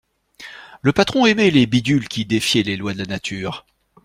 [0.81, 3.67] Le patron aimait les bidules qui défiaient les lois de la nature.